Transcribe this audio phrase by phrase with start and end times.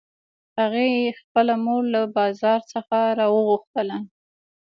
[0.59, 3.97] هغې خپله مور له بازار څخه راوغوښتله